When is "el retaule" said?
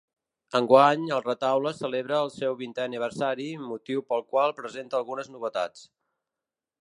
1.17-1.73